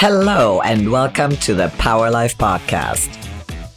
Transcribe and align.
Hello, 0.00 0.60
and 0.60 0.92
welcome 0.92 1.34
to 1.38 1.54
the 1.54 1.70
Power 1.70 2.08
Life 2.08 2.38
Podcast. 2.38 3.08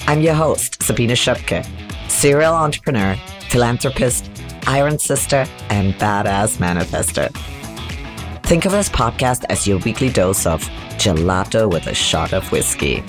I'm 0.02 0.22
your 0.22 0.36
host, 0.36 0.84
Sabina 0.84 1.14
Schöpke, 1.14 1.66
serial 2.12 2.54
entrepreneur, 2.54 3.16
philanthropist, 3.50 4.30
iron 4.68 5.00
sister, 5.00 5.48
and 5.72 5.96
badass 5.96 6.58
manifester. 6.58 7.36
Think 8.44 8.66
of 8.66 8.72
this 8.72 8.88
podcast 8.88 9.46
as 9.50 9.66
your 9.66 9.80
weekly 9.80 10.10
dose 10.10 10.46
of 10.46 10.62
gelato 11.00 11.68
with 11.68 11.88
a 11.88 11.96
shot 11.96 12.34
of 12.34 12.52
whiskey, 12.52 13.04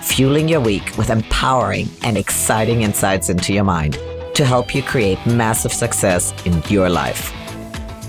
fueling 0.00 0.48
your 0.48 0.60
week 0.60 0.98
with 0.98 1.10
empowering 1.10 1.86
and 2.02 2.18
exciting 2.18 2.82
insights 2.82 3.28
into 3.30 3.52
your 3.52 3.62
mind 3.62 4.00
to 4.34 4.44
help 4.44 4.74
you 4.74 4.82
create 4.82 5.24
massive 5.26 5.72
success 5.72 6.34
in 6.44 6.60
your 6.68 6.90
life. 6.90 7.32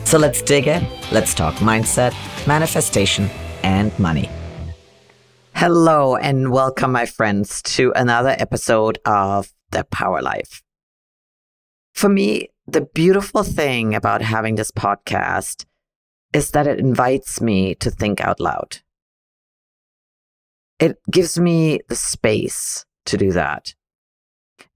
So 0.08 0.18
let's 0.18 0.42
dig 0.42 0.66
in. 0.66 0.88
Let's 1.12 1.36
talk 1.36 1.54
mindset, 1.58 2.16
manifestation, 2.48 3.30
and 3.64 3.98
money. 3.98 4.30
Hello, 5.56 6.16
and 6.16 6.52
welcome, 6.52 6.92
my 6.92 7.06
friends, 7.06 7.62
to 7.62 7.94
another 7.96 8.36
episode 8.38 9.00
of 9.06 9.54
The 9.72 9.86
Power 9.86 10.22
Life. 10.22 10.62
For 11.94 12.10
me, 12.10 12.50
the 12.68 12.82
beautiful 12.82 13.44
thing 13.44 13.96
about 13.96 14.22
having 14.22 14.56
this 14.56 14.72
podcast 14.72 15.66
is 16.34 16.52
that 16.52 16.68
it 16.68 16.80
invites 16.80 17.40
me 17.40 17.76
to 17.76 17.90
think 17.90 18.20
out 18.20 18.40
loud. 18.40 18.80
It 20.80 20.98
gives 21.10 21.40
me 21.40 21.80
the 21.88 21.96
space 21.96 22.86
to 23.06 23.18
do 23.18 23.32
that. 23.32 23.74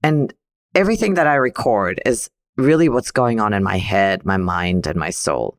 And 0.02 0.32
everything 0.74 1.14
that 1.14 1.26
I 1.26 1.34
record 1.34 2.00
is 2.06 2.30
really 2.56 2.88
what's 2.88 3.10
going 3.10 3.40
on 3.40 3.52
in 3.52 3.62
my 3.62 3.78
head, 3.78 4.24
my 4.24 4.36
mind, 4.36 4.86
and 4.86 4.98
my 4.98 5.10
soul. 5.10 5.58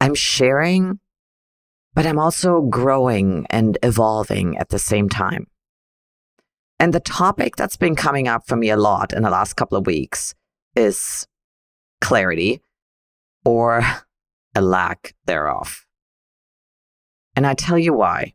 I'm 0.00 0.14
sharing 0.14 1.00
but 1.94 2.06
I'm 2.06 2.18
also 2.18 2.62
growing 2.62 3.46
and 3.50 3.78
evolving 3.82 4.56
at 4.58 4.70
the 4.70 4.78
same 4.78 5.08
time. 5.08 5.46
And 6.78 6.92
the 6.92 7.00
topic 7.00 7.56
that's 7.56 7.76
been 7.76 7.94
coming 7.94 8.26
up 8.26 8.46
for 8.46 8.56
me 8.56 8.70
a 8.70 8.76
lot 8.76 9.12
in 9.12 9.22
the 9.22 9.30
last 9.30 9.54
couple 9.54 9.78
of 9.78 9.86
weeks 9.86 10.34
is 10.74 11.26
clarity 12.00 12.60
or 13.44 13.82
a 14.54 14.60
lack 14.60 15.14
thereof. 15.26 15.86
And 17.36 17.46
I 17.46 17.54
tell 17.54 17.78
you 17.78 17.92
why. 17.92 18.34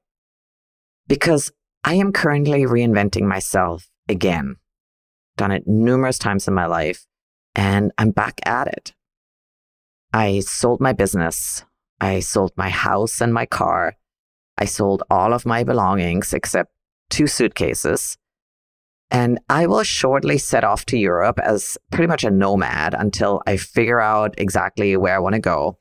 Because 1.07 1.51
I 1.83 1.95
am 1.95 2.11
currently 2.11 2.61
reinventing 2.63 3.23
myself 3.23 3.89
again. 4.09 4.57
Done 5.35 5.51
it 5.51 5.67
numerous 5.67 6.17
times 6.17 6.47
in 6.47 6.53
my 6.53 6.65
life, 6.65 7.05
and 7.55 7.91
I'm 7.97 8.11
back 8.11 8.39
at 8.45 8.67
it. 8.67 8.93
I 10.11 10.39
sold 10.39 10.81
my 10.81 10.93
business 10.93 11.63
I 11.99 12.19
sold 12.19 12.51
my 12.55 12.69
house 12.69 13.21
and 13.21 13.33
my 13.33 13.45
car. 13.45 13.95
I 14.57 14.65
sold 14.65 15.03
all 15.09 15.33
of 15.33 15.45
my 15.45 15.63
belongings 15.63 16.33
except 16.33 16.71
two 17.09 17.27
suitcases. 17.27 18.17
And 19.09 19.39
I 19.49 19.67
will 19.67 19.83
shortly 19.83 20.37
set 20.37 20.63
off 20.63 20.85
to 20.87 20.97
Europe 20.97 21.39
as 21.39 21.77
pretty 21.91 22.07
much 22.07 22.23
a 22.23 22.31
nomad 22.31 22.93
until 22.93 23.41
I 23.47 23.57
figure 23.57 24.01
out 24.01 24.35
exactly 24.37 24.97
where 24.97 25.15
I 25.15 25.19
want 25.19 25.35
to 25.35 25.39
go. 25.39 25.79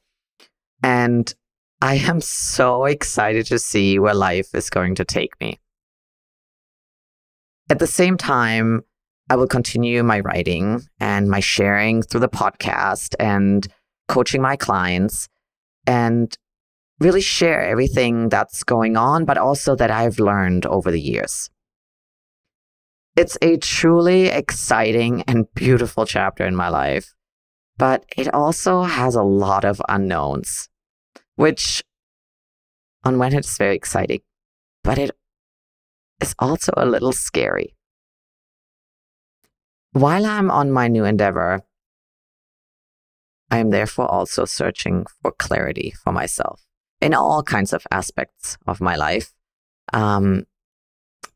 And 0.83 1.35
I 1.83 1.97
am 1.97 2.21
so 2.21 2.85
excited 2.85 3.47
to 3.47 3.59
see 3.59 3.99
where 3.99 4.15
life 4.15 4.55
is 4.55 4.71
going 4.71 4.95
to 4.97 5.05
take 5.05 5.39
me. 5.41 5.59
At 7.69 7.81
the 7.81 7.87
same 7.87 8.17
time, 8.17 8.83
I 9.29 9.35
will 9.35 9.49
continue 9.49 10.05
my 10.05 10.21
writing 10.21 10.83
and 11.01 11.29
my 11.29 11.41
sharing 11.41 12.03
through 12.03 12.21
the 12.21 12.29
podcast 12.29 13.17
and 13.19 13.67
coaching 14.09 14.41
my 14.41 14.55
clients 14.55 15.29
and 15.87 16.37
really 16.99 17.21
share 17.21 17.63
everything 17.63 18.29
that's 18.29 18.65
going 18.65 18.97
on, 18.97 19.25
but 19.25 19.39
also 19.39 19.77
that 19.77 19.91
I've 19.91 20.19
learned 20.19 20.67
over 20.67 20.91
the 20.91 21.01
years. 21.01 21.51
It's 23.17 23.39
a 23.41 23.57
truly 23.57 24.27
exciting 24.27 25.23
and 25.27 25.47
beautiful 25.55 26.05
chapter 26.05 26.47
in 26.47 26.55
my 26.55 26.69
life, 26.69 27.15
but 27.79 28.05
it 28.17 28.33
also 28.35 28.83
has 28.83 29.15
a 29.15 29.23
lot 29.23 29.65
of 29.65 29.81
unknowns, 29.89 30.69
which 31.37 31.83
on 33.05 33.19
one 33.19 33.33
hand 33.33 33.45
is 33.45 33.57
very 33.57 33.77
exciting, 33.77 34.21
but 34.83 34.99
it 34.99 35.11
is 36.21 36.35
also 36.39 36.73
a 36.77 36.87
little 36.87 37.13
scary. 37.13 37.75
While 39.93 40.27
I'm 40.27 40.51
on 40.51 40.71
my 40.71 40.89
new 40.89 41.05
endeavor, 41.05 41.63
I 43.51 43.59
am 43.59 43.71
therefore 43.71 44.11
also 44.11 44.45
searching 44.45 45.07
for 45.23 45.33
clarity 45.33 45.95
for 46.03 46.13
myself 46.13 46.63
in 47.01 47.15
all 47.15 47.43
kinds 47.43 47.73
of 47.73 47.87
aspects 47.91 48.59
of 48.67 48.81
my 48.81 48.97
life. 48.97 49.33
Um, 49.93 50.45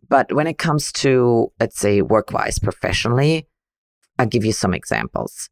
but 0.08 0.32
when 0.32 0.48
it 0.48 0.58
comes 0.58 0.90
to, 0.92 1.52
let's 1.60 1.78
say, 1.78 2.02
work 2.02 2.32
wise, 2.32 2.58
professionally, 2.58 3.46
I'll 4.18 4.26
give 4.26 4.44
you 4.44 4.52
some 4.52 4.74
examples. 4.74 5.48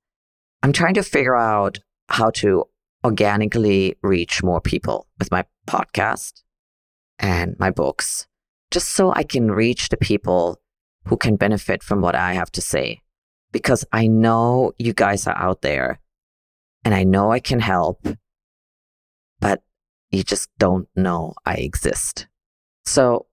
I'm 0.63 0.73
trying 0.73 0.95
to 0.95 1.03
figure 1.05 1.37
out 1.37 1.79
how 2.09 2.31
to 2.31 2.65
organically 3.05 3.97
reach 4.03 4.43
more 4.43 4.61
people 4.61 5.07
with 5.19 5.31
my 5.31 5.45
podcast 5.69 6.43
and 7.21 7.55
my 7.59 7.71
books, 7.71 8.27
just 8.73 8.89
so 8.89 9.13
I 9.13 9.23
can 9.23 9.51
reach 9.51 9.89
the 9.89 9.97
people 9.97 10.61
who 11.05 11.17
can 11.17 11.37
benefit 11.37 11.83
from 11.85 12.01
what 12.01 12.17
I 12.17 12.35
have 12.35 12.51
to 12.53 12.61
say. 12.61 13.01
Because 13.53 13.85
I 13.93 14.09
know 14.09 14.73
you 14.79 14.93
guys 14.93 15.27
are 15.27 15.39
out 15.39 15.63
there 15.63 16.01
and 16.85 16.95
I 16.95 17.05
know 17.05 17.33
I 17.33 17.41
can 17.41 17.61
help, 17.61 18.07
but 19.41 19.63
you 20.11 20.23
just 20.23 20.49
don't 20.59 20.89
know 20.97 21.35
I 21.45 21.55
exist. 21.55 22.27
So 22.85 23.27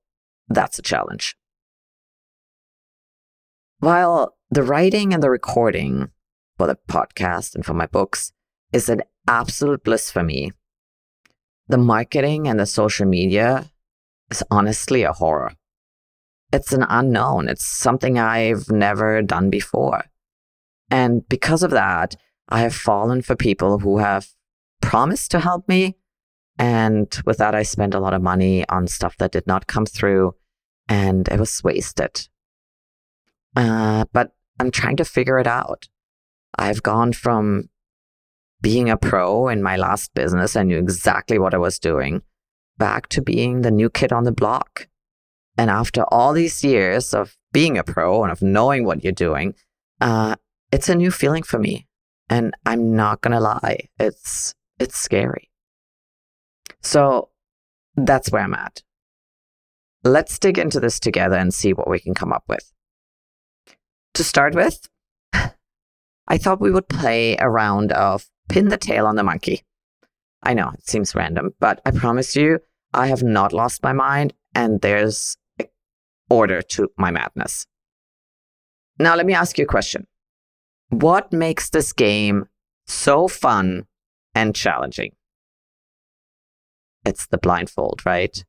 that's 0.47 0.79
a 0.79 0.83
challenge. 0.83 1.35
While 3.79 4.35
the 4.49 4.63
writing 4.63 5.13
and 5.13 5.21
the 5.21 5.29
recording 5.29 6.09
for 6.57 6.67
the 6.67 6.77
podcast 6.87 7.55
and 7.55 7.65
for 7.65 7.73
my 7.73 7.85
books 7.85 8.31
is 8.71 8.89
an 8.89 9.03
absolute 9.27 9.83
bliss 9.83 10.11
for 10.11 10.23
me, 10.23 10.51
the 11.67 11.77
marketing 11.77 12.47
and 12.47 12.59
the 12.59 12.65
social 12.65 13.05
media 13.05 13.71
is 14.29 14.43
honestly 14.51 15.03
a 15.03 15.13
horror. 15.13 15.53
It's 16.51 16.73
an 16.73 16.85
unknown. 16.87 17.47
It's 17.47 17.65
something 17.65 18.19
I've 18.19 18.69
never 18.69 19.21
done 19.21 19.49
before. 19.49 20.05
And 20.89 21.27
because 21.27 21.63
of 21.63 21.71
that, 21.71 22.15
I 22.49 22.61
have 22.61 22.75
fallen 22.75 23.21
for 23.21 23.35
people 23.35 23.79
who 23.79 23.97
have 23.97 24.27
promised 24.81 25.31
to 25.31 25.39
help 25.39 25.67
me. 25.67 25.97
And 26.57 27.13
with 27.25 27.37
that, 27.37 27.55
I 27.55 27.63
spent 27.63 27.93
a 27.93 27.99
lot 27.99 28.13
of 28.13 28.21
money 28.21 28.67
on 28.69 28.87
stuff 28.87 29.17
that 29.17 29.31
did 29.31 29.47
not 29.47 29.67
come 29.67 29.85
through 29.85 30.35
and 30.87 31.27
it 31.27 31.39
was 31.39 31.63
wasted. 31.63 32.27
Uh, 33.55 34.05
but 34.13 34.31
I'm 34.59 34.71
trying 34.71 34.97
to 34.97 35.05
figure 35.05 35.39
it 35.39 35.47
out. 35.47 35.87
I've 36.57 36.83
gone 36.83 37.13
from 37.13 37.69
being 38.61 38.89
a 38.89 38.97
pro 38.97 39.47
in 39.47 39.61
my 39.61 39.75
last 39.75 40.13
business, 40.13 40.55
I 40.55 40.63
knew 40.63 40.79
exactly 40.79 41.37
what 41.37 41.53
I 41.53 41.57
was 41.57 41.77
doing, 41.77 42.23
back 42.77 43.07
to 43.09 43.21
being 43.21 43.61
the 43.61 43.71
new 43.71 43.89
kid 43.89 44.11
on 44.11 44.23
the 44.23 44.31
block. 44.31 44.87
And 45.57 45.69
after 45.69 46.03
all 46.03 46.33
these 46.33 46.63
years 46.63 47.13
of 47.13 47.37
being 47.53 47.77
a 47.77 47.83
pro 47.83 48.23
and 48.23 48.31
of 48.31 48.41
knowing 48.41 48.83
what 48.83 49.03
you're 49.03 49.13
doing, 49.13 49.53
uh, 50.01 50.35
it's 50.71 50.89
a 50.89 50.95
new 50.95 51.11
feeling 51.11 51.43
for 51.43 51.59
me. 51.59 51.84
And 52.29 52.55
I'm 52.65 52.95
not 52.95 53.21
going 53.21 53.33
to 53.33 53.39
lie, 53.39 53.89
it's, 53.99 54.53
it's 54.79 54.97
scary. 54.97 55.51
So 56.81 57.29
that's 57.95 58.31
where 58.31 58.41
I'm 58.41 58.53
at. 58.53 58.81
Let's 60.03 60.37
dig 60.37 60.57
into 60.57 60.79
this 60.79 60.99
together 60.99 61.35
and 61.35 61.53
see 61.53 61.73
what 61.73 61.89
we 61.89 61.99
can 61.99 62.13
come 62.13 62.33
up 62.33 62.43
with. 62.47 62.71
To 64.15 64.23
start 64.23 64.55
with, 64.55 64.87
I 65.33 66.37
thought 66.37 66.61
we 66.61 66.71
would 66.71 66.87
play 66.87 67.37
a 67.37 67.49
round 67.49 67.91
of 67.91 68.27
pin 68.49 68.69
the 68.69 68.77
tail 68.77 69.05
on 69.05 69.15
the 69.15 69.23
monkey. 69.23 69.63
I 70.43 70.53
know 70.53 70.71
it 70.73 70.87
seems 70.87 71.15
random, 71.15 71.53
but 71.59 71.81
I 71.85 71.91
promise 71.91 72.35
you, 72.35 72.59
I 72.93 73.07
have 73.07 73.23
not 73.23 73.51
lost 73.51 73.83
my 73.83 73.93
mind 73.93 74.33
and 74.53 74.81
there's 74.81 75.37
order 76.29 76.61
to 76.61 76.89
my 76.97 77.11
madness. 77.11 77.65
Now, 78.97 79.15
let 79.15 79.25
me 79.25 79.33
ask 79.33 79.57
you 79.57 79.65
a 79.65 79.67
question. 79.67 80.07
What 80.89 81.33
makes 81.33 81.69
this 81.69 81.93
game 81.93 82.45
so 82.87 83.27
fun 83.27 83.85
and 84.33 84.55
challenging? 84.55 85.11
It's 87.05 87.27
the 87.27 87.37
blindfold, 87.37 88.05
right? 88.05 88.43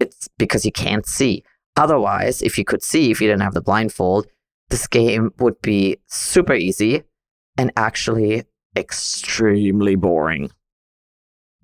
It's 0.00 0.28
because 0.38 0.64
you 0.64 0.72
can't 0.72 1.06
see. 1.06 1.44
Otherwise, 1.76 2.42
if 2.42 2.58
you 2.58 2.64
could 2.64 2.82
see, 2.82 3.10
if 3.10 3.20
you 3.20 3.28
didn't 3.28 3.42
have 3.42 3.54
the 3.54 3.60
blindfold, 3.60 4.26
this 4.70 4.86
game 4.86 5.32
would 5.38 5.60
be 5.62 5.98
super 6.06 6.54
easy 6.54 7.04
and 7.56 7.72
actually 7.76 8.44
extremely 8.76 9.94
boring. 9.94 10.50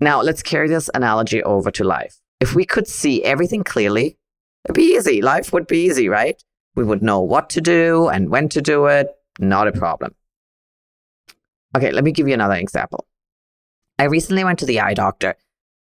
Now, 0.01 0.21
let's 0.23 0.43
carry 0.43 0.69
this 0.69 0.91
analogy 0.95 1.43
over 1.43 1.71
to 1.73 1.85
life. 1.85 2.21
If 2.41 2.55
we 2.55 2.65
could 2.65 2.89
see 2.89 3.23
everything 3.23 3.63
clearly, 3.63 4.19
it'd 4.65 4.75
be 4.75 4.95
easy. 4.97 5.23
Life 5.23 5.53
would 5.53 5.67
be 5.67 5.85
easy, 5.85 6.09
right? 6.09 6.43
We 6.75 6.85
would 6.85 7.03
know 7.03 7.21
what 7.21 7.49
to 7.51 7.61
do 7.61 8.09
and 8.09 8.29
when 8.29 8.49
to 8.51 8.61
do 8.61 8.87
it, 8.87 9.09
not 9.39 9.69
a 9.69 9.73
problem. 9.73 10.15
Okay, 11.77 11.91
let 11.91 12.05
me 12.05 12.13
give 12.13 12.29
you 12.29 12.35
another 12.35 12.55
example. 12.55 13.07
I 13.99 14.05
recently 14.05 14.45
went 14.45 14.59
to 14.61 14.67
the 14.67 14.81
eye 14.81 14.95
doctor 14.95 15.37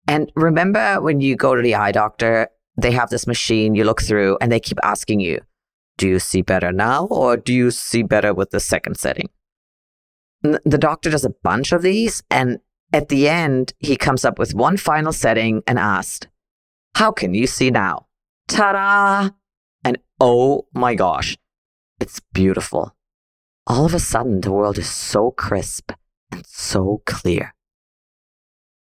And 0.07 0.31
remember 0.35 1.01
when 1.01 1.21
you 1.21 1.35
go 1.35 1.55
to 1.55 1.61
the 1.61 1.75
eye 1.75 1.91
doctor, 1.91 2.49
they 2.75 2.91
have 2.91 3.09
this 3.09 3.27
machine 3.27 3.75
you 3.75 3.83
look 3.83 4.01
through 4.01 4.37
and 4.41 4.51
they 4.51 4.59
keep 4.59 4.79
asking 4.83 5.19
you, 5.19 5.39
do 5.97 6.07
you 6.07 6.19
see 6.19 6.41
better 6.41 6.71
now 6.71 7.05
or 7.05 7.37
do 7.37 7.53
you 7.53 7.71
see 7.71 8.03
better 8.03 8.33
with 8.33 8.49
the 8.49 8.59
second 8.59 8.97
setting? 8.97 9.29
The 10.41 10.77
doctor 10.77 11.09
does 11.09 11.23
a 11.23 11.29
bunch 11.29 11.71
of 11.71 11.83
these 11.83 12.23
and 12.29 12.59
at 12.91 13.09
the 13.09 13.27
end, 13.27 13.73
he 13.79 13.95
comes 13.95 14.23
up 14.23 14.37
with 14.37 14.53
one 14.53 14.77
final 14.77 15.11
setting 15.11 15.63
and 15.65 15.79
asks, 15.79 16.27
How 16.95 17.11
can 17.11 17.33
you 17.33 17.47
see 17.47 17.71
now? 17.71 18.07
Ta 18.47 18.73
da! 18.73 19.29
And 19.83 19.97
oh 20.19 20.67
my 20.73 20.93
gosh, 20.93 21.35
it's 21.99 22.19
beautiful. 22.33 22.95
All 23.65 23.85
of 23.85 23.93
a 23.93 23.99
sudden, 23.99 24.41
the 24.41 24.51
world 24.51 24.77
is 24.77 24.89
so 24.89 25.31
crisp 25.31 25.91
and 26.31 26.45
so 26.45 27.01
clear. 27.05 27.55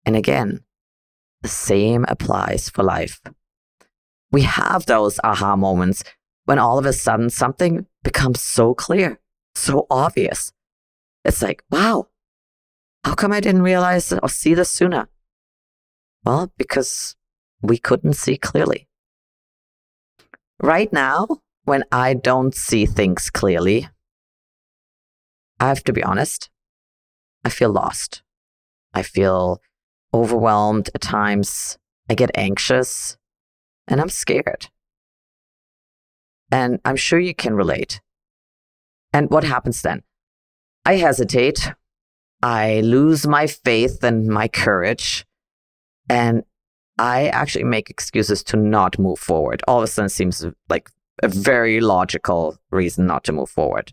And 0.07 0.17
again, 0.17 0.65
the 1.43 1.49
same 1.49 2.05
applies 2.09 2.71
for 2.71 2.83
life. 2.83 3.21
We 4.33 4.43
have 4.43 4.87
those 4.87 5.21
aha 5.23 5.57
moments 5.57 6.03
when 6.47 6.59
all 6.59 6.79
of 6.79 6.87
a 6.87 6.93
sudden 6.93 7.31
something 7.31 7.87
becomes 8.03 8.41
so 8.41 8.75
clear, 8.75 9.21
so 9.55 9.87
obvious. 9.91 10.53
It's 11.25 11.43
like, 11.43 11.63
wow, 11.71 12.09
how 13.05 13.15
come 13.15 13.33
I 13.33 13.41
didn't 13.41 13.63
realize 13.63 14.13
or 14.13 14.29
see 14.29 14.55
this 14.55 14.71
sooner? 14.71 15.09
Well, 16.25 16.53
because 16.57 17.17
we 17.61 17.77
couldn't 17.77 18.15
see 18.15 18.37
clearly. 18.37 18.89
Right 20.61 20.93
now, 20.93 21.29
when 21.65 21.85
I 21.93 22.15
don't 22.15 22.55
see 22.55 22.87
things 22.87 23.29
clearly, 23.31 23.89
I 25.61 25.69
have 25.69 25.85
to 25.85 25.93
be 25.93 26.03
honest, 26.03 26.51
I 27.45 27.49
feel 27.49 27.71
lost. 27.71 28.23
I 28.93 29.03
feel 29.03 29.61
overwhelmed 30.13 30.91
at 30.95 31.01
times. 31.01 31.79
I 32.09 32.15
get 32.15 32.31
anxious 32.37 33.17
and 33.89 34.01
I'm 34.01 34.09
scared. 34.09 34.69
And 36.51 36.81
I'm 36.85 36.97
sure 36.97 37.19
you 37.19 37.35
can 37.35 37.55
relate. 37.55 38.01
And 39.13 39.31
what 39.31 39.45
happens 39.45 39.83
then? 39.83 40.03
I 40.85 40.97
hesitate. 40.97 41.73
I 42.43 42.81
lose 42.81 43.27
my 43.27 43.47
faith 43.47 44.05
and 44.05 44.27
my 44.27 44.49
courage. 44.49 45.25
And 46.09 46.45
I 46.99 47.29
actually 47.29 47.65
make 47.65 47.91
excuses 47.91 48.43
to 48.45 48.57
not 48.57 48.99
move 48.99 49.19
forward. 49.19 49.63
All 49.67 49.79
of 49.79 49.85
a 49.85 49.87
sudden, 49.87 50.07
it 50.07 50.11
seems 50.11 50.47
like 50.69 50.91
a 51.23 51.29
very 51.29 51.81
logical 51.81 52.57
reason 52.71 53.07
not 53.07 53.25
to 53.25 53.33
move 53.33 53.51
forward. 53.51 53.93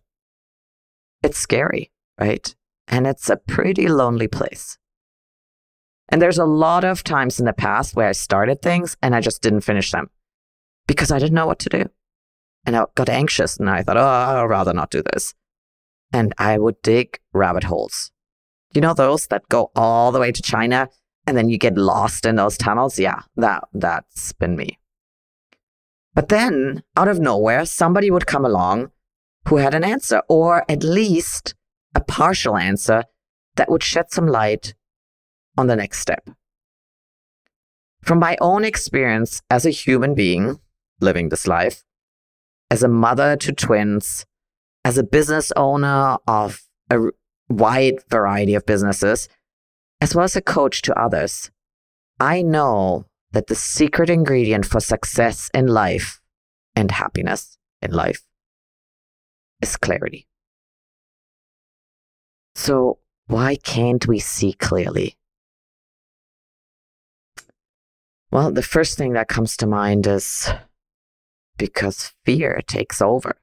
It's 1.24 1.38
scary, 1.38 1.92
right? 2.20 2.54
And 2.88 3.08
it's 3.08 3.30
a 3.30 3.38
pretty 3.38 3.88
lonely 3.88 4.28
place. 4.28 4.78
And 6.10 6.22
there's 6.22 6.38
a 6.38 6.46
lot 6.46 6.84
of 6.84 7.04
times 7.04 7.40
in 7.40 7.46
the 7.46 7.54
past 7.54 7.96
where 7.96 8.08
I 8.08 8.12
started 8.12 8.62
things 8.62 8.98
and 9.02 9.16
I 9.16 9.22
just 9.22 9.42
didn't 9.42 9.62
finish 9.62 9.92
them 9.92 10.10
because 10.86 11.12
I 11.12 11.20
didn't 11.20 11.36
know 11.36 11.48
what 11.48 11.60
to 11.60 11.70
do. 11.70 11.86
And 12.66 12.76
I 12.76 12.86
got 12.96 13.10
anxious 13.10 13.58
and 13.58 13.70
I 13.70 13.82
thought, 13.82 13.98
oh, 13.98 14.02
I'd 14.02 14.44
rather 14.44 14.74
not 14.74 14.92
do 14.92 15.02
this. 15.14 15.34
And 16.12 16.34
I 16.38 16.58
would 16.58 16.82
dig 16.82 17.20
rabbit 17.34 17.64
holes. 17.64 18.12
You 18.74 18.82
know 18.82 18.94
those 18.94 19.28
that 19.28 19.48
go 19.50 19.72
all 19.76 20.12
the 20.12 20.20
way 20.20 20.32
to 20.32 20.42
China 20.42 20.90
and 21.26 21.38
then 21.38 21.50
you 21.50 21.58
get 21.58 21.78
lost 21.78 22.26
in 22.26 22.36
those 22.36 22.58
tunnels? 22.58 23.00
Yeah, 23.00 23.22
that 23.38 23.64
that's 23.74 24.34
been 24.34 24.56
me. 24.56 24.80
But 26.14 26.28
then 26.28 26.84
out 26.98 27.08
of 27.08 27.20
nowhere, 27.20 27.66
somebody 27.66 28.12
would 28.12 28.28
come 28.28 28.44
along 28.44 28.92
who 29.48 29.58
had 29.58 29.74
an 29.74 29.84
answer, 29.84 30.22
or 30.30 30.66
at 30.70 30.84
least 30.84 31.56
a 31.96 32.02
partial 32.02 32.58
answer 32.58 33.04
that 33.56 33.70
would 33.70 33.84
shed 33.84 34.12
some 34.12 34.28
light 34.28 34.74
on 35.58 35.68
the 35.68 35.76
next 35.76 36.00
step. 36.00 36.30
From 38.02 38.20
my 38.20 38.38
own 38.42 38.64
experience 38.64 39.42
as 39.50 39.66
a 39.66 39.72
human 39.72 40.16
being 40.16 40.60
living 41.00 41.30
this 41.30 41.48
life, 41.48 41.84
as 42.70 42.84
a 42.84 42.88
mother 42.88 43.36
to 43.36 43.52
twins, 43.52 44.26
as 44.86 44.98
a 44.98 45.04
business 45.04 45.52
owner 45.56 46.18
of 46.28 46.62
a 46.90 47.00
wide 47.50 48.00
variety 48.10 48.56
of 48.56 48.66
businesses, 48.66 49.28
as 50.00 50.16
well 50.16 50.24
as 50.24 50.36
a 50.36 50.42
coach 50.42 50.82
to 50.84 51.00
others, 51.00 51.52
I 52.20 52.42
know 52.42 53.06
that 53.32 53.48
the 53.48 53.56
secret 53.56 54.10
ingredient 54.10 54.66
for 54.66 54.80
success 54.80 55.50
in 55.54 55.68
life 55.68 56.22
and 56.76 56.92
happiness 56.92 57.58
in 57.82 57.92
life 57.92 58.24
is 59.62 59.78
clarity. 59.78 60.28
So, 62.56 63.00
why 63.28 63.56
can't 63.56 64.08
we 64.08 64.20
see 64.20 64.54
clearly? 64.54 65.18
Well, 68.32 68.52
the 68.52 68.64
first 68.64 68.98
thing 68.98 69.14
that 69.14 69.28
comes 69.28 69.58
to 69.58 69.68
mind 69.68 70.08
is 70.08 70.50
because 71.58 72.14
fear 72.26 72.62
takes 72.66 73.02
over. 73.02 73.38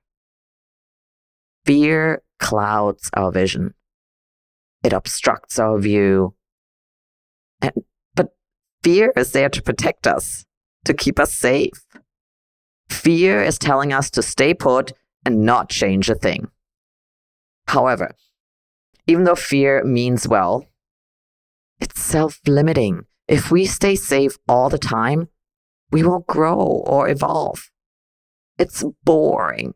Fear 1.65 2.23
clouds 2.38 3.11
our 3.15 3.31
vision, 3.31 3.75
it 4.82 4.93
obstructs 4.93 5.59
our 5.59 5.79
view. 5.79 6.35
And, 7.61 7.73
but 8.15 8.35
fear 8.82 9.12
is 9.17 9.32
there 9.32 9.49
to 9.50 9.62
protect 9.62 10.06
us, 10.06 10.44
to 10.85 10.94
keep 10.94 11.19
us 11.19 11.32
safe. 11.32 11.85
Fear 12.88 13.43
is 13.43 13.59
telling 13.59 13.93
us 13.93 14.11
to 14.11 14.23
stay 14.23 14.55
put 14.55 14.93
and 15.25 15.44
not 15.44 15.69
change 15.69 16.09
a 16.09 16.15
thing. 16.15 16.49
However, 17.69 18.15
even 19.06 19.25
though 19.25 19.35
fear 19.35 19.85
means 19.85 20.29
well, 20.29 20.67
it's 21.81 22.00
self 22.00 22.41
limiting. 22.47 23.05
If 23.26 23.50
we 23.50 23.67
stay 23.67 23.94
safe 23.94 24.38
all 24.49 24.69
the 24.69 24.79
time, 24.79 25.29
we 25.91 26.03
won't 26.03 26.26
grow 26.26 26.59
or 26.59 27.09
evolve. 27.09 27.70
It's 28.59 28.85
boring. 29.05 29.75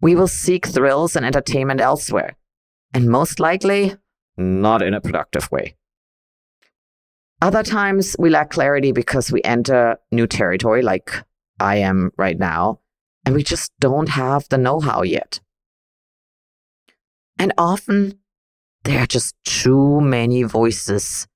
We 0.00 0.14
will 0.14 0.28
seek 0.28 0.66
thrills 0.66 1.16
and 1.16 1.24
entertainment 1.24 1.80
elsewhere, 1.80 2.36
and 2.92 3.08
most 3.08 3.40
likely, 3.40 3.94
not 4.36 4.82
in 4.82 4.94
a 4.94 5.00
productive 5.00 5.50
way. 5.50 5.76
Other 7.40 7.62
times, 7.62 8.16
we 8.18 8.30
lack 8.30 8.50
clarity 8.50 8.92
because 8.92 9.30
we 9.30 9.42
enter 9.42 9.98
new 10.10 10.26
territory, 10.26 10.82
like 10.82 11.12
I 11.60 11.76
am 11.76 12.10
right 12.16 12.38
now, 12.38 12.80
and 13.26 13.34
we 13.34 13.42
just 13.42 13.72
don't 13.80 14.10
have 14.10 14.48
the 14.48 14.56
know 14.56 14.80
how 14.80 15.02
yet. 15.02 15.40
And 17.38 17.52
often, 17.58 18.20
there 18.84 19.02
are 19.02 19.06
just 19.06 19.34
too 19.44 20.00
many 20.00 20.44
voices 20.44 21.26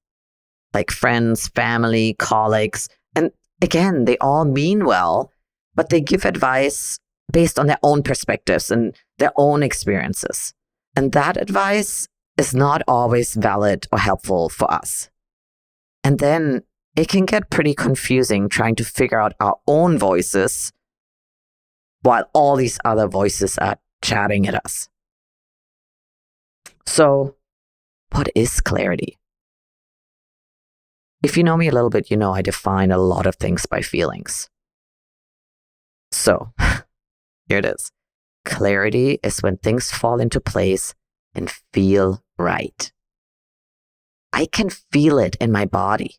like 0.73 0.93
friends, 0.93 1.49
family, 1.49 2.15
colleagues. 2.15 2.89
And 3.17 3.33
again, 3.61 4.05
they 4.05 4.17
all 4.19 4.45
mean 4.45 4.85
well, 4.87 5.33
but 5.75 5.91
they 5.91 6.01
give 6.01 6.25
advice 6.25 6.99
based 7.33 7.59
on 7.59 7.67
their 7.67 7.79
own 7.83 8.05
perspectives 8.05 8.71
and 8.71 8.95
their 9.19 9.33
own 9.37 9.65
experiences. 9.65 10.55
And 10.97 11.13
that 11.13 11.37
advice 11.37 12.07
is 12.37 12.55
not 12.55 12.83
always 12.87 13.35
valid 13.35 13.87
or 13.93 13.99
helpful 13.99 14.49
for 14.49 14.73
us. 14.73 15.11
And 16.05 16.21
then 16.21 16.63
it 16.97 17.09
can 17.09 17.27
get 17.27 17.51
pretty 17.51 17.75
confusing 17.75 18.49
trying 18.49 18.77
to 18.77 18.85
figure 18.85 19.21
out 19.21 19.35
our 19.41 19.57
own 19.67 19.99
voices 19.99 20.73
while 22.03 22.29
all 22.33 22.57
these 22.57 22.79
other 22.85 23.07
voices 23.07 23.59
are 23.59 23.79
chatting 24.03 24.47
at 24.47 24.55
us. 24.55 24.89
So, 26.87 27.37
what 28.13 28.29
is 28.35 28.61
clarity? 28.61 29.19
If 31.23 31.37
you 31.37 31.45
know 31.45 31.57
me 31.57 31.69
a 31.69 31.73
little 31.73 31.91
bit, 31.91 32.11
you 32.11 32.17
know 32.17 32.33
I 32.33 32.43
define 32.43 32.91
a 32.91 32.99
lot 32.99 33.27
of 33.27 33.37
things 33.37 33.67
by 33.67 33.83
feelings. 33.83 34.49
So, 36.11 36.53
here 37.49 37.59
it 37.59 37.67
is. 37.67 37.93
Clarity 38.45 39.19
is 39.23 39.43
when 39.43 39.59
things 39.59 39.91
fall 39.91 40.19
into 40.19 40.41
place 40.41 40.95
and 41.35 41.51
feel 41.73 42.25
right. 42.39 42.91
I 44.33 44.47
can 44.47 44.71
feel 44.71 45.19
it 45.19 45.37
in 45.37 45.53
my 45.53 45.67
body, 45.67 46.17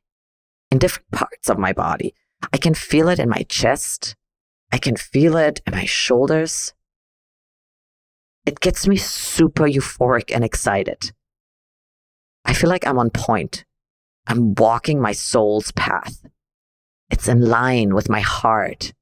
in 0.69 0.77
different 0.77 1.09
parts 1.11 1.49
of 1.49 1.57
my 1.57 1.73
body. 1.73 2.13
I 2.53 2.57
can 2.57 2.73
feel 2.73 3.09
it 3.09 3.19
in 3.19 3.29
my 3.29 3.43
chest. 3.49 4.15
I 4.71 4.77
can 4.77 4.95
feel 4.95 5.37
it 5.37 5.61
in 5.67 5.73
my 5.73 5.85
shoulders. 5.85 6.73
It 8.45 8.59
gets 8.59 8.87
me 8.87 8.95
super 8.95 9.65
euphoric 9.65 10.33
and 10.33 10.43
excited. 10.43 11.11
I 12.45 12.53
feel 12.53 12.69
like 12.69 12.87
I'm 12.87 12.97
on 12.97 13.09
point. 13.09 13.65
I'm 14.27 14.55
walking 14.55 15.01
my 15.01 15.11
soul's 15.11 15.71
path. 15.73 16.25
It's 17.09 17.27
in 17.27 17.41
line 17.41 17.93
with 17.93 18.09
my 18.09 18.21
heart. 18.21 18.93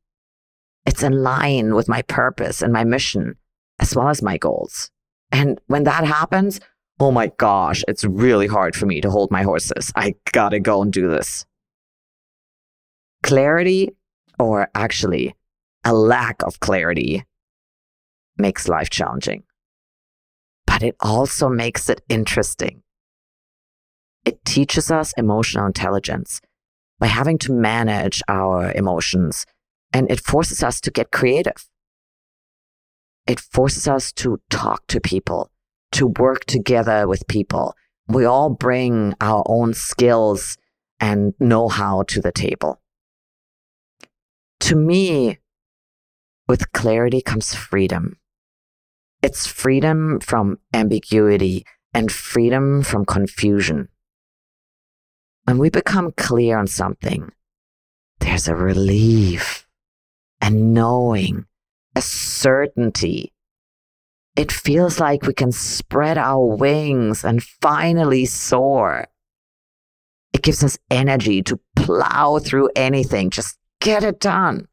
It's 0.86 1.04
in 1.04 1.22
line 1.24 1.76
with 1.76 1.88
my 1.88 2.02
purpose 2.02 2.62
and 2.62 2.74
my 2.74 2.84
mission, 2.84 3.36
as 3.80 3.96
well 3.96 4.10
as 4.10 4.22
my 4.22 4.38
goals. 4.38 4.90
And 5.32 5.62
when 5.68 5.84
that 5.84 6.06
happens, 6.06 6.60
oh 7.00 7.12
my 7.12 7.28
gosh, 7.38 7.84
it's 7.88 8.04
really 8.04 8.48
hard 8.48 8.76
for 8.76 8.88
me 8.88 9.00
to 9.02 9.12
hold 9.12 9.30
my 9.30 9.44
horses. 9.44 9.94
I 9.96 10.16
gotta 10.32 10.60
go 10.60 10.82
and 10.82 10.92
do 10.92 11.08
this. 11.08 11.46
Clarity, 13.22 13.96
or 14.40 14.70
actually 14.74 15.36
a 15.84 15.94
lack 15.94 16.42
of 16.44 16.60
clarity, 16.60 17.24
makes 18.38 18.68
life 18.68 18.90
challenging. 18.90 19.44
But 20.66 20.84
it 20.84 20.96
also 21.02 21.50
makes 21.50 21.90
it 21.90 22.02
interesting 22.10 22.84
it 24.26 24.44
teaches 24.46 24.92
us 24.92 25.14
emotional 25.18 25.66
intelligence 25.66 26.42
by 27.00 27.08
having 27.08 27.38
to 27.40 27.54
manage 27.54 28.22
our 28.28 28.72
emotions, 28.74 29.46
and 29.94 30.10
it 30.12 30.20
forces 30.20 30.62
us 30.62 30.82
to 30.82 30.92
get 30.92 31.12
creative. 31.12 31.68
It 33.26 33.40
forces 33.40 33.88
us 33.88 34.12
to 34.14 34.40
talk 34.50 34.86
to 34.88 35.00
people, 35.00 35.50
to 35.94 36.08
work 36.08 36.46
together 36.46 37.08
with 37.08 37.28
people. 37.28 37.76
We 38.08 38.26
all 38.26 38.50
bring 38.50 39.14
our 39.22 39.44
own 39.48 39.74
skills 39.74 40.58
and 41.00 41.34
know 41.40 41.70
how 41.70 42.04
to 42.04 42.22
the 42.22 42.32
table. 42.32 42.82
To 44.62 44.76
me, 44.76 45.40
with 46.50 46.72
clarity 46.72 47.22
comes 47.22 47.54
freedom. 47.54 48.18
It's 49.22 49.46
freedom 49.46 50.20
from 50.20 50.58
ambiguity 50.74 51.64
and 51.94 52.12
freedom 52.12 52.82
from 52.82 53.06
confusion. 53.06 53.90
When 55.44 55.60
we 55.60 55.70
become 55.70 56.12
clear 56.18 56.58
on 56.58 56.66
something, 56.66 57.32
there's 58.20 58.48
a 58.48 58.56
relief, 58.56 59.68
a 60.42 60.50
knowing, 60.50 61.46
a 61.96 62.02
certainty. 62.02 63.32
It 64.36 64.52
feels 64.52 65.00
like 65.00 65.22
we 65.22 65.34
can 65.36 65.52
spread 65.52 66.18
our 66.18 66.44
wings 66.44 67.24
and 67.24 67.44
finally 67.44 68.26
soar. 68.26 69.08
It 70.34 70.42
gives 70.42 70.64
us 70.64 70.80
energy 70.90 71.44
to 71.44 71.60
plow 71.76 72.40
through 72.40 72.72
anything, 72.76 73.30
just 73.30 73.60
get 73.80 74.04
it 74.04 74.20
done. 74.20 74.69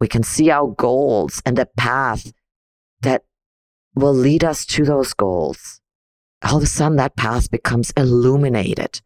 We 0.00 0.08
can 0.08 0.22
see 0.22 0.50
our 0.50 0.68
goals 0.68 1.42
and 1.44 1.56
the 1.56 1.68
path 1.76 2.32
that 3.02 3.24
will 3.94 4.14
lead 4.14 4.44
us 4.44 4.64
to 4.66 4.84
those 4.84 5.12
goals. 5.12 5.80
All 6.42 6.56
of 6.56 6.62
a 6.62 6.66
sudden, 6.66 6.96
that 6.96 7.16
path 7.16 7.50
becomes 7.50 7.90
illuminated. 7.96 9.02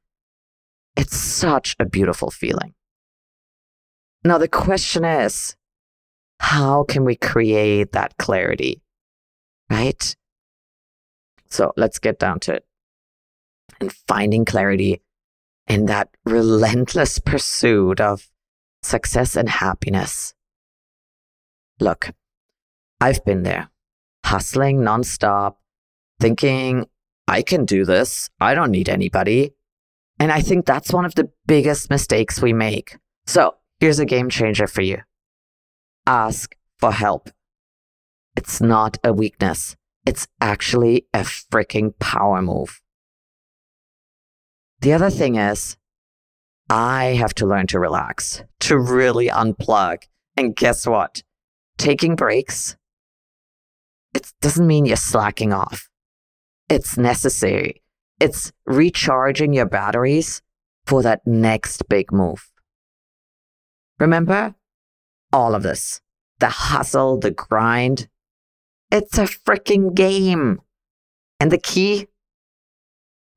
It's 0.97 1.17
such 1.17 1.75
a 1.81 1.85
beautiful 1.85 2.31
feeling. 2.31 2.75
Now, 4.25 4.39
the 4.39 4.49
question 4.49 5.05
is 5.05 5.57
how 6.41 6.85
can 6.85 7.05
we 7.05 7.17
create 7.17 7.93
that 7.93 8.17
clarity? 8.19 8.83
Right? 9.71 10.15
So 11.51 11.73
let's 11.77 11.99
get 11.99 12.19
down 12.19 12.41
to 12.41 12.55
it. 12.55 12.67
And 13.81 13.93
finding 13.93 14.45
clarity 14.45 15.03
in 15.67 15.87
that 15.87 16.11
relentless 16.25 17.19
pursuit 17.19 18.01
of 18.01 18.29
success 18.83 19.37
and 19.37 19.49
happiness. 19.49 20.35
Look, 21.81 22.13
I've 23.01 23.25
been 23.25 23.43
there, 23.43 23.71
hustling 24.25 24.81
nonstop, 24.81 25.57
thinking, 26.21 26.87
I 27.27 27.43
can 27.43 27.65
do 27.65 27.85
this. 27.85 28.31
I 28.41 28.55
don't 28.55 28.71
need 28.71 28.89
anybody. 28.89 29.55
And 30.19 30.31
I 30.31 30.41
think 30.41 30.65
that's 30.65 30.93
one 30.93 31.05
of 31.05 31.15
the 31.15 31.31
biggest 31.47 31.91
mistakes 31.91 32.41
we 32.41 32.53
make. 32.53 32.97
So 33.27 33.57
here's 33.81 33.99
a 33.99 34.07
game 34.07 34.31
changer 34.31 34.67
for 34.67 34.83
you 34.83 34.99
ask 36.07 36.55
for 36.79 36.93
help. 36.93 37.31
It's 38.37 38.61
not 38.61 38.99
a 39.03 39.13
weakness, 39.13 39.77
it's 40.07 40.27
actually 40.41 41.07
a 41.15 41.21
freaking 41.21 41.99
power 41.99 42.43
move. 42.43 42.83
The 44.81 44.93
other 44.93 45.09
thing 45.09 45.37
is, 45.37 45.79
I 46.69 47.17
have 47.19 47.35
to 47.37 47.47
learn 47.47 47.67
to 47.69 47.79
relax, 47.79 48.43
to 48.61 48.79
really 48.79 49.29
unplug. 49.29 50.03
And 50.37 50.55
guess 50.55 50.87
what? 50.87 51.23
Taking 51.77 52.17
breaks, 52.17 52.77
it 54.15 54.33
doesn't 54.41 54.67
mean 54.67 54.87
you're 54.87 54.97
slacking 54.97 55.53
off. 55.53 55.89
It's 56.69 56.97
necessary. 56.97 57.83
It's 58.21 58.53
recharging 58.65 59.53
your 59.53 59.67
batteries 59.67 60.41
for 60.87 61.03
that 61.03 61.27
next 61.27 61.89
big 61.89 62.13
move. 62.13 62.51
Remember 63.99 64.55
all 65.33 65.55
of 65.55 65.63
this 65.63 66.01
the 66.39 66.49
hustle, 66.49 67.19
the 67.19 67.31
grind. 67.31 68.09
It's 68.91 69.19
a 69.19 69.25
freaking 69.25 69.95
game. 69.95 70.61
And 71.41 71.51
the 71.51 71.59
key 71.59 72.07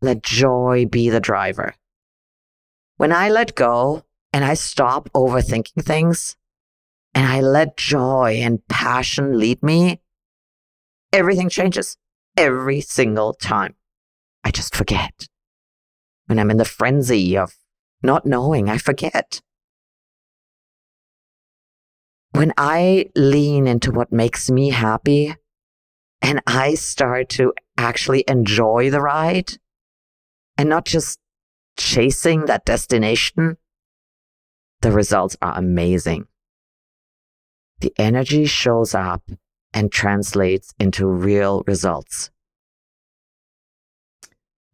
let 0.02 0.24
joy 0.24 0.86
be 0.90 1.10
the 1.10 1.20
driver. 1.20 1.76
When 2.98 3.12
I 3.12 3.30
let 3.30 3.56
go 3.56 4.04
and 4.32 4.46
I 4.46 4.54
stop 4.54 5.10
overthinking 5.14 5.84
things 5.84 6.37
and 7.18 7.26
I 7.26 7.42
let 7.42 7.78
joy 7.78 8.42
and 8.44 8.66
passion 8.68 9.40
lead 9.40 9.64
me, 9.64 10.02
everything 11.12 11.50
changes 11.50 11.98
every 12.38 12.80
single 12.80 13.34
time. 13.34 13.74
I 14.44 14.52
just 14.52 14.76
forget. 14.76 15.28
When 16.28 16.38
I'm 16.38 16.52
in 16.52 16.58
the 16.58 16.64
frenzy 16.64 17.36
of 17.36 17.56
not 18.04 18.28
knowing, 18.28 18.70
I 18.70 18.78
forget. 18.78 19.42
When 22.34 22.54
I 22.56 23.10
lean 23.16 23.66
into 23.66 23.92
what 23.92 24.12
makes 24.12 24.52
me 24.52 24.70
happy 24.70 25.34
and 26.22 26.40
I 26.46 26.76
start 26.76 27.30
to 27.30 27.52
actually 27.80 28.26
enjoy 28.28 28.92
the 28.92 29.02
ride, 29.02 29.58
and 30.56 30.70
not 30.70 30.86
just 30.86 31.18
chasing 31.78 32.46
that 32.46 32.64
destination, 32.64 33.58
the 34.82 34.92
results 34.92 35.36
are 35.42 35.58
amazing. 35.58 36.28
The 37.80 37.94
energy 37.98 38.46
shows 38.46 38.96
up 38.96 39.24
and 39.74 39.92
translates 39.92 40.74
into 40.80 41.08
real 41.08 41.64
results. 41.68 42.32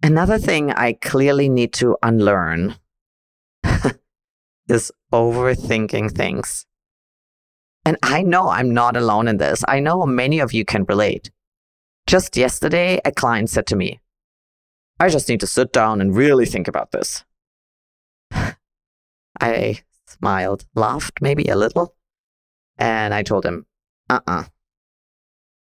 Another 0.01 0.37
thing 0.37 0.71
I 0.71 0.93
clearly 0.93 1.49
need 1.49 1.73
to 1.73 1.97
unlearn 2.03 2.75
is 4.67 4.91
overthinking 5.11 6.11
things. 6.11 6.65
And 7.85 7.97
I 8.01 8.21
know 8.21 8.49
I'm 8.49 8.73
not 8.73 8.95
alone 8.95 9.27
in 9.27 9.37
this. 9.37 9.63
I 9.67 9.79
know 9.79 10.05
many 10.05 10.39
of 10.39 10.53
you 10.53 10.63
can 10.65 10.85
relate. 10.85 11.31
Just 12.07 12.37
yesterday, 12.37 12.99
a 13.05 13.11
client 13.11 13.49
said 13.49 13.67
to 13.67 13.75
me, 13.75 13.99
I 14.99 15.09
just 15.09 15.27
need 15.27 15.39
to 15.41 15.47
sit 15.47 15.73
down 15.73 15.99
and 16.01 16.15
really 16.15 16.45
think 16.45 16.67
about 16.67 16.91
this. 16.91 17.23
I 19.41 19.79
smiled, 20.05 20.65
laughed 20.75 21.21
maybe 21.21 21.45
a 21.45 21.55
little, 21.55 21.95
and 22.77 23.13
I 23.13 23.23
told 23.23 23.45
him, 23.45 23.65
uh 24.09 24.19
uh-uh. 24.27 24.39
uh 24.39 24.43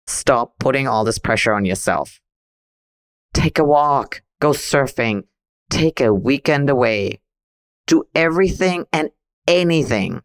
Stop 0.08 0.58
putting 0.60 0.88
all 0.88 1.03
this 1.03 1.20
pressure 1.20 1.53
on 1.53 1.65
yourself. 1.65 2.20
Take 3.34 3.60
a 3.60 3.63
walk, 3.63 4.24
go 4.39 4.51
surfing, 4.51 5.25
take 5.70 6.01
a 6.01 6.13
weekend 6.13 6.70
away. 6.70 7.22
Do 7.86 8.06
everything 8.15 8.86
and 8.91 9.12
anything 9.48 10.24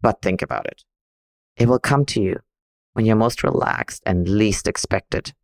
but 0.00 0.22
think 0.22 0.42
about 0.42 0.66
it. 0.66 0.84
It 1.56 1.68
will 1.68 1.78
come 1.78 2.04
to 2.06 2.22
you 2.22 2.40
when 2.92 3.04
you're 3.04 3.16
most 3.16 3.42
relaxed 3.42 4.02
and 4.06 4.28
least 4.28 4.66
expected. 4.66 5.34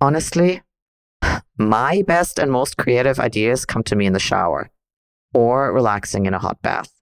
Honestly, 0.00 0.62
my 1.56 2.02
best 2.06 2.38
and 2.38 2.50
most 2.50 2.76
creative 2.76 3.18
ideas 3.18 3.64
come 3.64 3.82
to 3.84 3.96
me 3.96 4.06
in 4.06 4.12
the 4.12 4.18
shower 4.18 4.70
or 5.32 5.72
relaxing 5.72 6.26
in 6.26 6.34
a 6.34 6.38
hot 6.38 6.60
bath. 6.62 7.01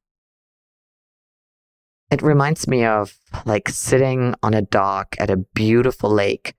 It 2.11 2.23
reminds 2.23 2.67
me 2.67 2.85
of 2.85 3.17
like 3.45 3.69
sitting 3.69 4.35
on 4.43 4.53
a 4.53 4.63
dock 4.63 5.15
at 5.21 5.31
a 5.31 5.37
beautiful 5.37 6.11
lake, 6.11 6.55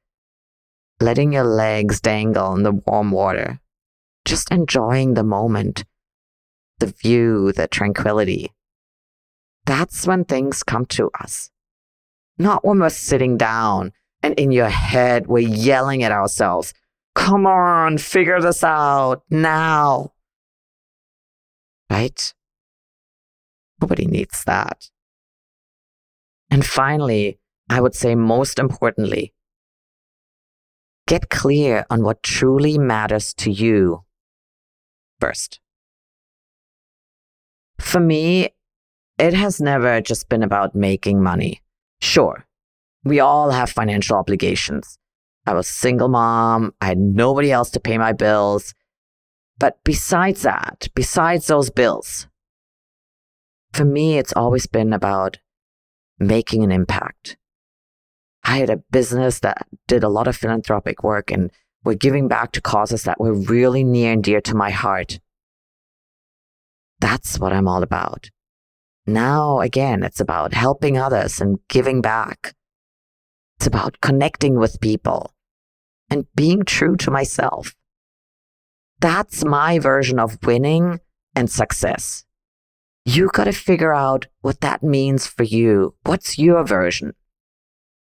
letting 1.01 1.33
your 1.33 1.43
legs 1.43 1.99
dangle 1.99 2.55
in 2.55 2.63
the 2.63 2.71
warm 2.71 3.11
water, 3.11 3.59
just 4.23 4.49
enjoying 4.49 5.13
the 5.13 5.23
moment, 5.23 5.83
the 6.79 6.87
view, 6.87 7.51
the 7.51 7.67
tranquility. 7.67 8.53
That's 9.65 10.07
when 10.07 10.23
things 10.23 10.63
come 10.63 10.85
to 10.87 11.11
us. 11.19 11.51
Not 12.37 12.65
when 12.65 12.79
we're 12.79 12.89
sitting 12.89 13.37
down 13.37 13.91
and 14.23 14.39
in 14.39 14.51
your 14.51 14.69
head, 14.69 15.27
we're 15.27 15.39
yelling 15.39 16.01
at 16.01 16.13
ourselves, 16.13 16.73
come 17.13 17.45
on, 17.45 17.97
figure 17.97 18.39
this 18.39 18.63
out 18.63 19.23
now. 19.29 20.13
Right? 21.89 22.33
Nobody 23.81 24.05
needs 24.05 24.45
that. 24.45 24.89
And 26.51 26.65
finally, 26.65 27.39
I 27.69 27.79
would 27.79 27.95
say 27.95 28.13
most 28.13 28.59
importantly, 28.59 29.33
get 31.07 31.29
clear 31.29 31.85
on 31.89 32.03
what 32.03 32.21
truly 32.21 32.77
matters 32.77 33.33
to 33.35 33.49
you 33.49 34.03
first. 35.21 35.61
For 37.79 38.01
me, 38.01 38.49
it 39.17 39.33
has 39.33 39.61
never 39.61 40.01
just 40.01 40.27
been 40.27 40.43
about 40.43 40.75
making 40.75 41.23
money. 41.23 41.61
Sure, 42.01 42.45
we 43.05 43.19
all 43.19 43.51
have 43.51 43.69
financial 43.69 44.17
obligations. 44.17 44.97
I 45.45 45.53
was 45.53 45.67
single 45.67 46.09
mom. 46.09 46.73
I 46.81 46.87
had 46.87 46.99
nobody 46.99 47.51
else 47.51 47.71
to 47.71 47.79
pay 47.79 47.97
my 47.97 48.11
bills. 48.11 48.73
But 49.57 49.77
besides 49.83 50.41
that, 50.41 50.87
besides 50.95 51.47
those 51.47 51.69
bills, 51.69 52.27
for 53.73 53.85
me, 53.85 54.17
it's 54.17 54.33
always 54.33 54.67
been 54.67 54.91
about 54.91 55.37
making 56.21 56.63
an 56.63 56.71
impact. 56.71 57.37
I 58.43 58.57
had 58.57 58.69
a 58.69 58.83
business 58.91 59.39
that 59.39 59.67
did 59.87 60.03
a 60.03 60.09
lot 60.09 60.27
of 60.27 60.35
philanthropic 60.35 61.03
work 61.03 61.31
and 61.31 61.51
we're 61.83 61.95
giving 61.95 62.27
back 62.27 62.51
to 62.53 62.61
causes 62.61 63.03
that 63.03 63.19
were 63.19 63.33
really 63.33 63.83
near 63.83 64.13
and 64.13 64.23
dear 64.23 64.41
to 64.41 64.55
my 64.55 64.69
heart. 64.69 65.19
That's 66.99 67.39
what 67.39 67.53
I'm 67.53 67.67
all 67.67 67.81
about. 67.83 68.29
Now, 69.07 69.59
again, 69.59 70.03
it's 70.03 70.19
about 70.19 70.53
helping 70.53 70.97
others 70.97 71.41
and 71.41 71.59
giving 71.67 72.01
back. 72.01 72.53
It's 73.57 73.65
about 73.65 73.99
connecting 74.01 74.55
with 74.55 74.81
people 74.81 75.33
and 76.09 76.27
being 76.35 76.63
true 76.63 76.95
to 76.97 77.11
myself. 77.11 77.75
That's 78.99 79.43
my 79.43 79.79
version 79.79 80.19
of 80.19 80.37
winning 80.45 80.99
and 81.35 81.49
success. 81.49 82.23
You 83.05 83.29
got 83.33 83.45
to 83.45 83.51
figure 83.51 83.93
out 83.93 84.27
what 84.41 84.61
that 84.61 84.83
means 84.83 85.25
for 85.25 85.43
you. 85.43 85.95
What's 86.03 86.37
your 86.37 86.63
version? 86.63 87.13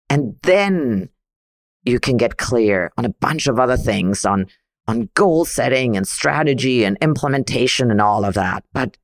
And 0.09 0.37
then 0.43 1.09
you 1.83 1.99
can 1.99 2.17
get 2.17 2.37
clear 2.37 2.91
on 2.97 3.05
a 3.05 3.09
bunch 3.09 3.47
of 3.47 3.59
other 3.59 3.77
things 3.77 4.25
on, 4.25 4.47
on 4.87 5.09
goal 5.13 5.45
setting 5.45 5.95
and 5.95 6.07
strategy 6.07 6.83
and 6.83 6.97
implementation 7.01 7.91
and 7.91 8.01
all 8.01 8.25
of 8.25 8.33
that. 8.33 8.63
But 8.73 8.97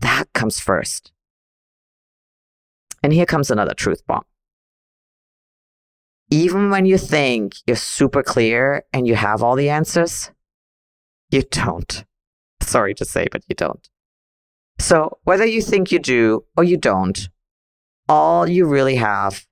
that 0.00 0.32
comes 0.32 0.58
first. 0.58 1.12
And 3.02 3.12
here 3.12 3.26
comes 3.26 3.50
another 3.50 3.74
truth 3.74 4.06
bomb. 4.06 4.24
Even 6.30 6.70
when 6.70 6.86
you 6.86 6.96
think 6.96 7.56
you're 7.66 7.76
super 7.76 8.22
clear 8.22 8.84
and 8.92 9.06
you 9.06 9.16
have 9.16 9.42
all 9.42 9.56
the 9.56 9.68
answers, 9.68 10.30
you 11.30 11.42
don't. 11.42 12.04
Sorry 12.62 12.94
to 12.94 13.04
say, 13.04 13.26
but 13.30 13.42
you 13.48 13.54
don't. 13.54 13.88
So, 14.80 15.18
whether 15.24 15.44
you 15.44 15.60
think 15.60 15.92
you 15.92 15.98
do 15.98 16.46
or 16.56 16.64
you 16.64 16.78
don't, 16.78 17.28
all 18.08 18.48
you 18.48 18.64
really 18.64 18.96
have 18.96 19.46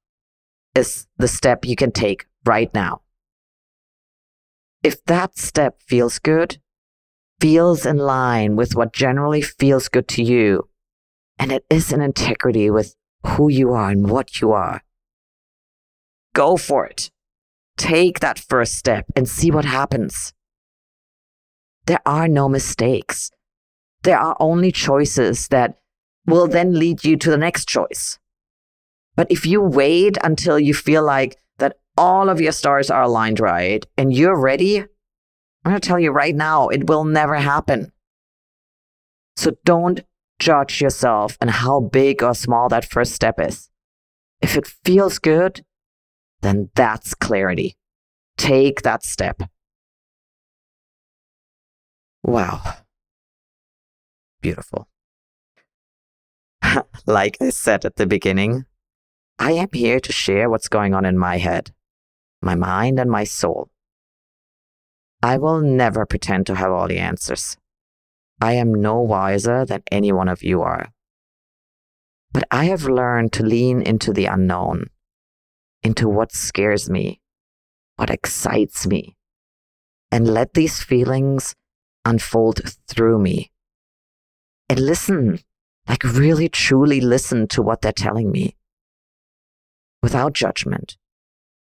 is 0.75 1.07
the 1.19 1.29
step 1.29 1.67
you 1.67 1.77
can 1.77 1.93
take 1.93 2.25
right 2.47 2.73
now. 2.73 3.03
If 4.83 5.05
that 5.05 5.37
step 5.37 5.83
feels 5.83 6.19
good, 6.19 6.59
feels 7.41 7.85
in 7.85 7.99
line 7.99 8.57
with 8.57 8.75
what 8.75 8.95
generally 8.95 9.43
feels 9.43 9.89
good 9.89 10.09
to 10.09 10.23
you, 10.23 10.71
and 11.39 11.53
it 11.53 11.67
is 11.69 11.93
in 11.93 12.01
integrity 12.01 12.71
with 12.71 12.97
who 13.27 13.51
you 13.51 13.75
are 13.75 13.91
and 13.91 14.09
what 14.09 14.41
you 14.41 14.53
are, 14.53 14.83
go 16.33 16.57
for 16.57 16.87
it. 16.87 17.11
Take 17.77 18.21
that 18.21 18.39
first 18.39 18.77
step 18.77 19.05
and 19.15 19.29
see 19.29 19.51
what 19.51 19.67
happens. 19.67 20.33
There 21.85 22.01
are 22.07 22.29
no 22.29 22.49
mistakes. 22.49 23.31
There 24.03 24.19
are 24.19 24.37
only 24.39 24.73
choices 24.73 25.49
that 25.49 25.79
will 26.27 26.47
then 26.47 26.79
lead 26.79 27.05
you 27.05 27.17
to 27.17 27.31
the 27.31 27.39
next 27.39 27.69
choice. 27.69 28.19
But 29.17 29.31
if 29.31 29.47
you 29.47 29.61
wait 29.61 30.17
until 30.23 30.59
you 30.59 30.75
feel 30.75 31.03
like 31.03 31.39
that 31.59 31.79
all 31.97 32.29
of 32.29 32.41
your 32.41 32.53
stars 32.53 32.91
are 32.91 33.03
aligned 33.03 33.41
right 33.41 33.85
and 33.97 34.13
you're 34.13 34.39
ready, 34.39 34.79
I'm 34.79 35.73
going 35.73 35.81
to 35.81 35.89
tell 35.89 35.99
you 35.99 36.13
right 36.13 36.35
now, 36.35 36.69
it 36.69 36.87
will 36.89 37.05
never 37.05 37.37
happen. 37.37 37.93
So 39.37 39.53
don't 39.65 40.01
judge 40.39 40.81
yourself 40.81 41.37
and 41.41 41.51
how 41.51 41.81
big 41.81 42.23
or 42.23 42.35
small 42.35 42.69
that 42.69 42.85
first 42.85 43.13
step 43.13 43.41
is. 43.41 43.71
If 44.41 44.57
it 44.57 44.67
feels 44.85 45.19
good, 45.19 45.65
then 46.43 46.71
that's 46.75 47.15
clarity. 47.15 47.77
Take 48.37 48.83
that 48.83 49.05
step. 49.05 49.43
Wow. 52.23 52.63
Beautiful. 54.41 54.89
like 57.07 57.37
I 57.41 57.51
said 57.51 57.85
at 57.85 57.97
the 57.97 58.07
beginning, 58.07 58.67
I 59.39 59.53
am 59.53 59.69
here 59.73 60.01
to 60.01 60.13
share 60.13 60.51
what's 60.51 60.69
going 60.69 60.95
on 60.95 61.05
in 61.05 61.19
my 61.19 61.39
head, 61.39 61.73
my 62.43 62.55
mind, 62.55 62.99
and 62.99 63.11
my 63.11 63.25
soul. 63.25 63.71
I 65.23 65.39
will 65.39 65.61
never 65.61 66.07
pretend 66.07 66.47
to 66.47 66.55
have 66.55 66.71
all 66.71 66.89
the 66.89 66.99
answers. 66.99 67.57
I 68.41 68.53
am 68.53 68.73
no 68.73 69.01
wiser 69.01 69.65
than 69.65 69.83
any 69.91 70.13
one 70.13 70.29
of 70.29 70.45
you 70.45 70.63
are. 70.63 70.93
But 72.33 72.45
I 72.51 72.67
have 72.67 72.85
learned 72.85 73.33
to 73.35 73.43
lean 73.43 73.83
into 73.83 74.13
the 74.13 74.27
unknown, 74.27 74.91
into 75.83 76.09
what 76.09 76.33
scares 76.33 76.89
me, 76.89 77.21
what 77.97 78.11
excites 78.11 78.87
me, 78.87 79.17
and 80.13 80.29
let 80.29 80.55
these 80.55 80.83
feelings 80.83 81.55
unfold 82.05 82.61
through 82.87 83.19
me. 83.19 83.51
And 84.69 84.81
listen, 84.81 85.41
like 85.89 86.05
really 86.05 86.49
truly 86.49 87.01
listen 87.01 87.49
to 87.49 87.63
what 87.63 87.83
they're 87.83 87.93
telling 87.93 88.31
me 88.31 88.57
without 90.03 90.33
judgment. 90.33 90.97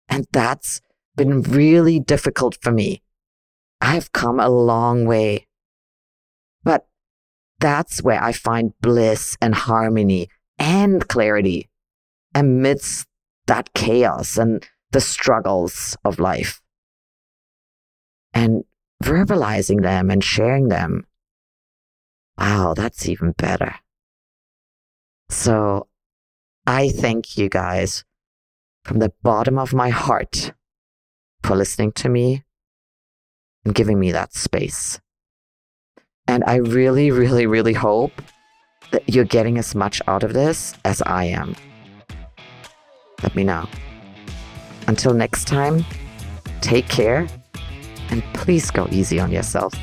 And 0.08 0.26
that's 0.32 0.80
been 1.16 1.42
really 1.42 2.00
difficult 2.00 2.56
for 2.60 2.72
me. 2.72 3.02
I've 3.80 4.12
come 4.12 4.40
a 4.40 4.48
long 4.48 5.04
way. 5.04 5.46
But 6.62 6.86
that's 7.60 8.02
where 8.02 8.22
I 8.22 8.32
find 8.32 8.72
bliss 8.80 9.36
and 9.40 9.54
harmony 9.54 10.28
and 10.58 11.06
clarity 11.06 11.68
amidst 12.34 13.06
that 13.46 13.74
chaos 13.74 14.38
and 14.38 14.66
the 14.90 15.00
struggles 15.00 15.96
of 16.04 16.18
life. 16.18 16.60
And 18.32 18.64
verbalizing 19.02 19.82
them 19.82 20.10
and 20.10 20.24
sharing 20.24 20.68
them. 20.68 21.06
Wow, 22.38 22.74
that's 22.74 23.08
even 23.08 23.32
better. 23.32 23.76
So 25.28 25.88
I 26.66 26.88
thank 26.88 27.36
you 27.36 27.48
guys 27.48 28.04
from 28.84 28.98
the 28.98 29.12
bottom 29.22 29.58
of 29.58 29.72
my 29.72 29.90
heart 29.90 30.52
for 31.42 31.56
listening 31.56 31.92
to 31.92 32.08
me 32.08 32.44
and 33.64 33.74
giving 33.74 33.98
me 33.98 34.12
that 34.12 34.34
space. 34.34 35.00
And 36.26 36.42
I 36.46 36.56
really, 36.56 37.10
really, 37.10 37.46
really 37.46 37.72
hope 37.72 38.22
that 38.90 39.08
you're 39.08 39.24
getting 39.24 39.58
as 39.58 39.74
much 39.74 40.00
out 40.06 40.22
of 40.22 40.32
this 40.32 40.74
as 40.84 41.02
I 41.02 41.24
am. 41.24 41.54
Let 43.22 43.34
me 43.34 43.44
know. 43.44 43.68
Until 44.86 45.14
next 45.14 45.46
time, 45.46 45.84
take 46.60 46.88
care 46.88 47.26
and 48.10 48.22
please 48.34 48.70
go 48.70 48.86
easy 48.90 49.18
on 49.18 49.30
yourself. 49.30 49.74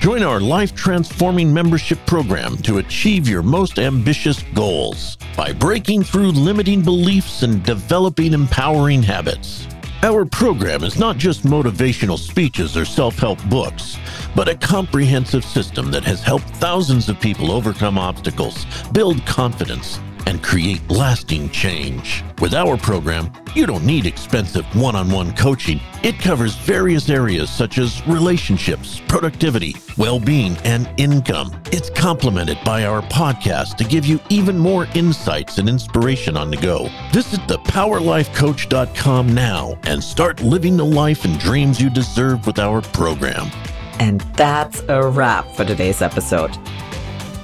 Join 0.00 0.22
our 0.22 0.38
life 0.38 0.76
transforming 0.76 1.52
membership 1.52 1.98
program 2.06 2.56
to 2.58 2.78
achieve 2.78 3.26
your 3.26 3.42
most 3.42 3.80
ambitious 3.80 4.44
goals 4.54 5.18
by 5.36 5.52
breaking 5.52 6.04
through 6.04 6.30
limiting 6.30 6.82
beliefs 6.82 7.42
and 7.42 7.64
developing 7.64 8.32
empowering 8.32 9.02
habits. 9.02 9.66
Our 10.04 10.24
program 10.24 10.84
is 10.84 11.00
not 11.00 11.16
just 11.16 11.42
motivational 11.42 12.16
speeches 12.16 12.76
or 12.76 12.84
self 12.84 13.18
help 13.18 13.42
books, 13.46 13.96
but 14.36 14.48
a 14.48 14.54
comprehensive 14.54 15.44
system 15.44 15.90
that 15.90 16.04
has 16.04 16.22
helped 16.22 16.48
thousands 16.50 17.08
of 17.08 17.18
people 17.18 17.50
overcome 17.50 17.98
obstacles, 17.98 18.64
build 18.92 19.26
confidence, 19.26 19.98
and 20.26 20.42
create 20.42 20.88
lasting 20.90 21.50
change. 21.50 22.24
With 22.40 22.54
our 22.54 22.76
program, 22.76 23.32
you 23.54 23.66
don't 23.66 23.84
need 23.84 24.06
expensive 24.06 24.64
one 24.76 24.94
on 24.94 25.10
one 25.10 25.34
coaching. 25.34 25.80
It 26.02 26.18
covers 26.18 26.54
various 26.54 27.10
areas 27.10 27.50
such 27.50 27.78
as 27.78 28.06
relationships, 28.06 29.00
productivity, 29.08 29.76
well 29.96 30.20
being, 30.20 30.56
and 30.58 30.88
income. 30.96 31.60
It's 31.72 31.90
complemented 31.90 32.58
by 32.64 32.84
our 32.84 33.02
podcast 33.02 33.76
to 33.78 33.84
give 33.84 34.06
you 34.06 34.20
even 34.28 34.58
more 34.58 34.86
insights 34.94 35.58
and 35.58 35.68
inspiration 35.68 36.36
on 36.36 36.50
the 36.50 36.56
go. 36.56 36.88
Visit 37.12 37.40
thepowerlifecoach.com 37.40 39.34
now 39.34 39.78
and 39.84 40.02
start 40.02 40.42
living 40.42 40.76
the 40.76 40.84
life 40.84 41.24
and 41.24 41.38
dreams 41.38 41.80
you 41.80 41.90
deserve 41.90 42.46
with 42.46 42.58
our 42.58 42.80
program. 42.80 43.50
And 43.98 44.20
that's 44.36 44.80
a 44.88 45.08
wrap 45.08 45.50
for 45.56 45.64
today's 45.64 46.02
episode. 46.02 46.56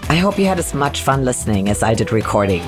I 0.09 0.17
hope 0.17 0.38
you 0.38 0.47
had 0.47 0.59
as 0.59 0.75
much 0.75 1.03
fun 1.03 1.25
listening 1.25 1.69
as 1.69 1.83
I 1.83 1.95
did 1.95 2.12
recording. 2.12 2.62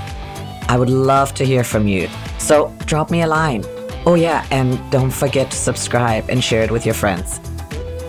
I 0.68 0.76
would 0.78 0.90
love 0.90 1.34
to 1.34 1.44
hear 1.44 1.62
from 1.62 1.86
you, 1.86 2.08
so 2.38 2.74
drop 2.86 3.10
me 3.10 3.22
a 3.22 3.26
line. 3.26 3.64
Oh, 4.04 4.14
yeah, 4.14 4.46
and 4.50 4.78
don't 4.90 5.10
forget 5.10 5.50
to 5.50 5.56
subscribe 5.56 6.28
and 6.28 6.42
share 6.42 6.62
it 6.62 6.70
with 6.70 6.84
your 6.84 6.94
friends. 6.94 7.40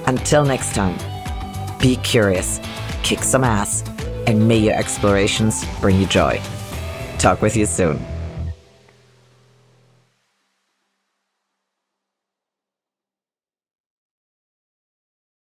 Until 0.06 0.46
next 0.46 0.74
time, 0.74 0.98
be 1.80 1.98
curious, 1.98 2.60
kick 3.04 3.24
some 3.24 3.44
ass, 3.44 3.84
and 4.26 4.48
may 4.48 4.58
your 4.58 4.76
explorations 4.76 5.66
bring 5.82 6.00
you 6.00 6.08
joy. 6.08 6.42
Talk 7.18 7.42
with 7.42 7.56
you 7.56 7.66
soon. 7.66 8.04